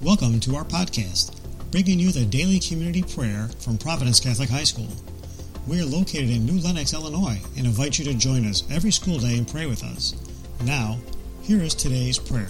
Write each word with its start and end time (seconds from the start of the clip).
Welcome 0.00 0.38
to 0.40 0.54
our 0.54 0.62
podcast, 0.64 1.34
bringing 1.72 1.98
you 1.98 2.12
the 2.12 2.24
daily 2.24 2.60
community 2.60 3.02
prayer 3.02 3.50
from 3.58 3.76
Providence 3.76 4.20
Catholic 4.20 4.48
High 4.48 4.62
School. 4.62 4.86
We 5.66 5.80
are 5.80 5.84
located 5.84 6.30
in 6.30 6.46
New 6.46 6.60
Lenox, 6.60 6.94
Illinois, 6.94 7.40
and 7.56 7.66
invite 7.66 7.98
you 7.98 8.04
to 8.04 8.14
join 8.14 8.46
us 8.46 8.62
every 8.70 8.92
school 8.92 9.18
day 9.18 9.36
and 9.36 9.48
pray 9.48 9.66
with 9.66 9.82
us. 9.82 10.14
Now, 10.64 10.98
here 11.42 11.60
is 11.60 11.74
today's 11.74 12.16
prayer. 12.16 12.46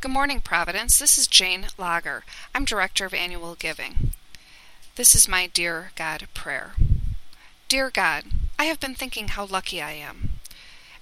Good 0.00 0.10
morning, 0.10 0.40
Providence. 0.40 0.98
This 0.98 1.18
is 1.18 1.28
Jane 1.28 1.66
Lager. 1.78 2.24
I'm 2.52 2.64
Director 2.64 3.04
of 3.04 3.14
Annual 3.14 3.54
Giving. 3.60 4.10
This 4.96 5.14
is 5.14 5.28
my 5.28 5.46
Dear 5.46 5.92
God 5.94 6.26
prayer. 6.34 6.72
Dear 7.70 7.88
God, 7.90 8.24
I 8.58 8.64
have 8.64 8.80
been 8.80 8.96
thinking 8.96 9.28
how 9.28 9.44
lucky 9.44 9.80
I 9.80 9.92
am. 9.92 10.40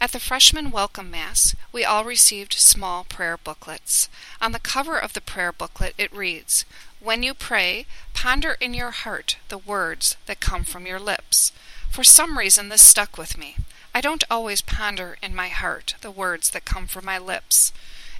At 0.03 0.13
the 0.13 0.21
freshman 0.21 0.71
welcome 0.71 1.11
mass, 1.11 1.55
we 1.73 1.83
all 1.83 2.05
received 2.05 2.53
small 2.53 3.05
prayer 3.05 3.39
booklets. 3.39 4.11
On 4.39 4.53
the 4.53 4.59
cover 4.59 4.99
of 4.99 5.15
the 5.15 5.23
prayer 5.23 5.51
booklet, 5.51 5.95
it 5.97 6.13
reads, 6.13 6.67
When 7.01 7.23
you 7.23 7.33
pray, 7.33 7.87
ponder 8.13 8.59
in 8.61 8.75
your 8.75 8.91
heart 8.91 9.39
the 9.49 9.57
words 9.57 10.19
that 10.27 10.41
come 10.41 10.63
from 10.63 10.85
your 10.85 11.01
lips. 11.01 11.53
For 11.89 12.05
some 12.05 12.37
reason, 12.37 12.69
this 12.69 12.83
stuck 12.83 13.17
with 13.17 13.39
me. 13.39 13.57
I 13.95 14.03
don't 14.03 14.25
always 14.31 14.61
ponder 14.61 15.17
in 15.23 15.35
my 15.35 15.49
heart 15.49 15.95
the 16.03 16.11
words 16.11 16.51
that 16.51 16.67
come 16.67 16.87
from 16.87 17.07
my 17.07 17.17
lips. 17.17 17.73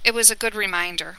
It 0.03 0.15
was 0.15 0.31
a 0.31 0.35
good 0.35 0.55
reminder. 0.55 1.17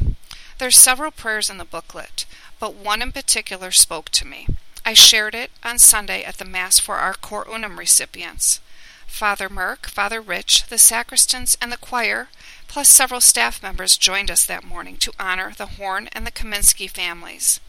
There's 0.58 0.76
several 0.76 1.12
prayers 1.12 1.48
in 1.48 1.58
the 1.58 1.64
booklet, 1.64 2.26
but 2.58 2.74
one 2.74 3.00
in 3.00 3.12
particular 3.12 3.70
spoke 3.70 4.08
to 4.08 4.26
me. 4.26 4.48
I 4.84 4.94
shared 4.94 5.34
it 5.34 5.50
on 5.62 5.78
Sunday 5.78 6.24
at 6.24 6.38
the 6.38 6.44
Mass 6.44 6.78
for 6.78 6.96
our 6.96 7.14
Cor 7.14 7.46
Unum 7.48 7.78
recipients. 7.78 8.60
Father 9.06 9.48
Merck, 9.48 9.86
Father 9.86 10.20
Rich, 10.20 10.66
the 10.68 10.78
sacristans, 10.78 11.56
and 11.60 11.70
the 11.70 11.76
choir, 11.76 12.28
plus 12.68 12.88
several 12.88 13.20
staff 13.20 13.62
members 13.62 13.96
joined 13.96 14.30
us 14.30 14.46
that 14.46 14.64
morning 14.64 14.96
to 14.98 15.12
honor 15.18 15.52
the 15.56 15.76
Horn 15.76 16.08
and 16.12 16.26
the 16.26 16.30
Kaminsky 16.30 16.88
families. 16.88 17.60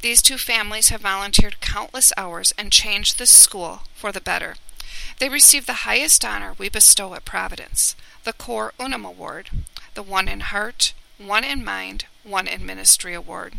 These 0.00 0.22
two 0.22 0.38
families 0.38 0.88
have 0.88 1.02
volunteered 1.02 1.60
countless 1.60 2.12
hours 2.16 2.52
and 2.56 2.72
changed 2.72 3.18
this 3.18 3.30
school 3.30 3.82
for 3.94 4.12
the 4.12 4.20
better. 4.20 4.56
They 5.18 5.28
received 5.28 5.66
the 5.66 5.84
highest 5.84 6.24
honor 6.24 6.54
we 6.56 6.68
bestow 6.68 7.14
at 7.14 7.24
Providence, 7.24 7.94
the 8.24 8.32
Cor 8.32 8.72
Unum 8.80 9.04
Award, 9.04 9.50
the 9.94 10.02
One 10.02 10.28
in 10.28 10.40
Heart, 10.40 10.94
One 11.18 11.44
in 11.44 11.64
Mind, 11.64 12.06
One 12.22 12.46
in 12.46 12.64
Ministry 12.64 13.14
Award. 13.14 13.54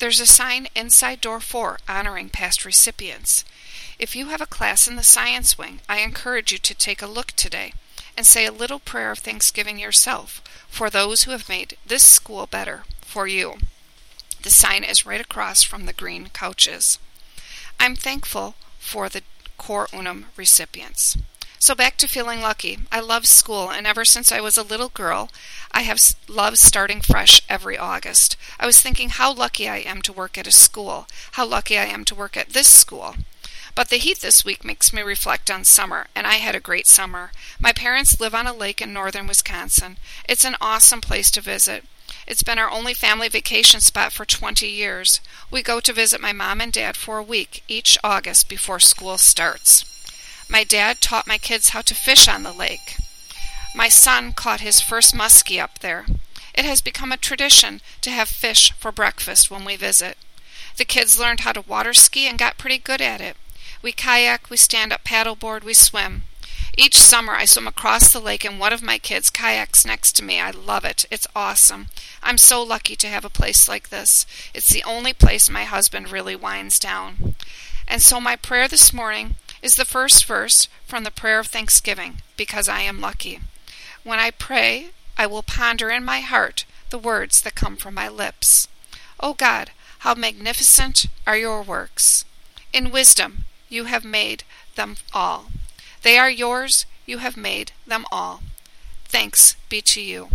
There's 0.00 0.18
a 0.18 0.26
sign 0.26 0.68
inside 0.74 1.20
door 1.20 1.40
4 1.40 1.78
honoring 1.86 2.30
past 2.30 2.64
recipients. 2.64 3.44
If 3.98 4.16
you 4.16 4.28
have 4.28 4.40
a 4.40 4.46
class 4.46 4.88
in 4.88 4.96
the 4.96 5.02
science 5.02 5.58
wing, 5.58 5.80
I 5.90 5.98
encourage 5.98 6.52
you 6.52 6.58
to 6.58 6.74
take 6.74 7.02
a 7.02 7.06
look 7.06 7.32
today 7.32 7.74
and 8.16 8.24
say 8.24 8.46
a 8.46 8.52
little 8.52 8.78
prayer 8.78 9.10
of 9.10 9.18
thanksgiving 9.18 9.78
yourself 9.78 10.42
for 10.68 10.88
those 10.88 11.24
who 11.24 11.32
have 11.32 11.50
made 11.50 11.76
this 11.86 12.02
school 12.02 12.46
better 12.46 12.84
for 13.02 13.26
you. 13.26 13.56
The 14.42 14.48
sign 14.48 14.84
is 14.84 15.04
right 15.04 15.20
across 15.20 15.62
from 15.62 15.84
the 15.84 15.92
green 15.92 16.30
couches. 16.32 16.98
I'm 17.78 17.94
thankful 17.94 18.54
for 18.78 19.10
the 19.10 19.20
Cor 19.58 19.86
Unum 19.92 20.26
recipients. 20.34 21.18
So 21.62 21.74
back 21.74 21.98
to 21.98 22.08
feeling 22.08 22.40
lucky. 22.40 22.78
I 22.90 23.00
love 23.00 23.26
school, 23.26 23.70
and 23.70 23.86
ever 23.86 24.06
since 24.06 24.32
I 24.32 24.40
was 24.40 24.56
a 24.56 24.62
little 24.62 24.88
girl, 24.88 25.28
I 25.72 25.82
have 25.82 26.00
loved 26.26 26.56
starting 26.56 27.02
fresh 27.02 27.42
every 27.50 27.76
August. 27.76 28.38
I 28.58 28.64
was 28.64 28.80
thinking 28.80 29.10
how 29.10 29.34
lucky 29.34 29.68
I 29.68 29.76
am 29.76 30.00
to 30.02 30.12
work 30.12 30.38
at 30.38 30.46
a 30.46 30.52
school, 30.52 31.06
how 31.32 31.44
lucky 31.44 31.76
I 31.76 31.84
am 31.84 32.06
to 32.06 32.14
work 32.14 32.34
at 32.34 32.54
this 32.54 32.66
school. 32.66 33.16
But 33.74 33.90
the 33.90 33.98
heat 33.98 34.20
this 34.20 34.42
week 34.42 34.64
makes 34.64 34.90
me 34.90 35.02
reflect 35.02 35.50
on 35.50 35.64
summer, 35.64 36.06
and 36.14 36.26
I 36.26 36.36
had 36.36 36.54
a 36.54 36.60
great 36.60 36.86
summer. 36.86 37.30
My 37.60 37.74
parents 37.74 38.18
live 38.18 38.34
on 38.34 38.46
a 38.46 38.54
lake 38.54 38.80
in 38.80 38.94
northern 38.94 39.26
Wisconsin. 39.26 39.98
It's 40.26 40.46
an 40.46 40.56
awesome 40.62 41.02
place 41.02 41.30
to 41.32 41.42
visit. 41.42 41.84
It's 42.26 42.42
been 42.42 42.58
our 42.58 42.70
only 42.70 42.94
family 42.94 43.28
vacation 43.28 43.82
spot 43.82 44.12
for 44.12 44.24
20 44.24 44.66
years. 44.66 45.20
We 45.50 45.62
go 45.62 45.78
to 45.78 45.92
visit 45.92 46.22
my 46.22 46.32
mom 46.32 46.62
and 46.62 46.72
dad 46.72 46.96
for 46.96 47.18
a 47.18 47.22
week 47.22 47.64
each 47.68 47.98
August 48.02 48.48
before 48.48 48.80
school 48.80 49.18
starts. 49.18 49.89
My 50.50 50.64
dad 50.64 51.00
taught 51.00 51.28
my 51.28 51.38
kids 51.38 51.68
how 51.68 51.82
to 51.82 51.94
fish 51.94 52.26
on 52.26 52.42
the 52.42 52.52
lake. 52.52 52.96
My 53.72 53.88
son 53.88 54.32
caught 54.32 54.60
his 54.60 54.80
first 54.80 55.14
muskie 55.14 55.62
up 55.62 55.78
there. 55.78 56.06
It 56.52 56.64
has 56.64 56.80
become 56.80 57.12
a 57.12 57.16
tradition 57.16 57.80
to 58.00 58.10
have 58.10 58.28
fish 58.28 58.72
for 58.72 58.90
breakfast 58.90 59.48
when 59.48 59.64
we 59.64 59.76
visit. 59.76 60.18
The 60.76 60.84
kids 60.84 61.20
learned 61.20 61.40
how 61.40 61.52
to 61.52 61.60
water 61.60 61.94
ski 61.94 62.26
and 62.26 62.36
got 62.36 62.58
pretty 62.58 62.78
good 62.78 63.00
at 63.00 63.20
it. 63.20 63.36
We 63.80 63.92
kayak, 63.92 64.50
we 64.50 64.56
stand 64.56 64.92
up 64.92 65.04
paddleboard, 65.04 65.62
we 65.62 65.72
swim. 65.72 66.24
Each 66.76 66.96
summer 66.96 67.34
I 67.34 67.44
swim 67.44 67.68
across 67.68 68.12
the 68.12 68.18
lake 68.18 68.44
and 68.44 68.58
one 68.58 68.72
of 68.72 68.82
my 68.82 68.98
kids 68.98 69.30
kayaks 69.30 69.86
next 69.86 70.16
to 70.16 70.24
me. 70.24 70.40
I 70.40 70.50
love 70.50 70.84
it. 70.84 71.04
It's 71.12 71.28
awesome. 71.36 71.90
I'm 72.24 72.38
so 72.38 72.60
lucky 72.60 72.96
to 72.96 73.06
have 73.06 73.24
a 73.24 73.30
place 73.30 73.68
like 73.68 73.90
this. 73.90 74.26
It's 74.52 74.70
the 74.70 74.82
only 74.82 75.12
place 75.12 75.48
my 75.48 75.62
husband 75.62 76.10
really 76.10 76.34
winds 76.34 76.80
down. 76.80 77.36
And 77.86 78.02
so 78.02 78.20
my 78.20 78.34
prayer 78.34 78.66
this 78.66 78.92
morning 78.92 79.36
is 79.62 79.76
the 79.76 79.84
first 79.84 80.24
verse 80.24 80.68
from 80.86 81.04
the 81.04 81.10
prayer 81.10 81.38
of 81.38 81.48
thanksgiving, 81.48 82.22
because 82.36 82.68
I 82.68 82.80
am 82.80 83.00
lucky. 83.00 83.40
When 84.02 84.18
I 84.18 84.30
pray, 84.30 84.90
I 85.16 85.26
will 85.26 85.42
ponder 85.42 85.90
in 85.90 86.04
my 86.04 86.20
heart 86.20 86.64
the 86.90 86.98
words 86.98 87.42
that 87.42 87.54
come 87.54 87.76
from 87.76 87.94
my 87.94 88.08
lips. 88.08 88.68
O 89.20 89.34
God, 89.34 89.70
how 90.00 90.14
magnificent 90.14 91.06
are 91.26 91.36
your 91.36 91.62
works! 91.62 92.24
In 92.72 92.90
wisdom 92.90 93.44
you 93.68 93.84
have 93.84 94.04
made 94.04 94.44
them 94.76 94.96
all. 95.12 95.46
They 96.02 96.18
are 96.18 96.30
yours, 96.30 96.86
you 97.06 97.18
have 97.18 97.36
made 97.36 97.72
them 97.86 98.06
all. 98.10 98.42
Thanks 99.04 99.56
be 99.68 99.82
to 99.82 100.00
you. 100.00 100.28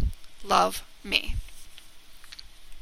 Love 0.44 0.84
me. 1.04 1.36